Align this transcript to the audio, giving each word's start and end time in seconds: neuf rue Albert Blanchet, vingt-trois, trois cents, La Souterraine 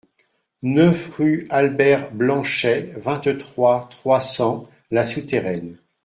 neuf 0.63 1.15
rue 1.19 1.45
Albert 1.51 2.11
Blanchet, 2.15 2.91
vingt-trois, 2.97 3.87
trois 3.91 4.19
cents, 4.19 4.67
La 4.89 5.05
Souterraine 5.05 5.77